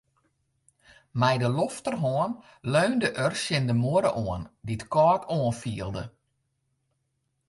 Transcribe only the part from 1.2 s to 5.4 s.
Mei de lofterhân leunde er tsjin de muorre oan, dy't kâld